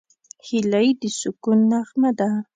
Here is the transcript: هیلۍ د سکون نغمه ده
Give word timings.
هیلۍ 0.47 0.87
د 1.01 1.03
سکون 1.19 1.59
نغمه 1.71 2.11
ده 2.19 2.29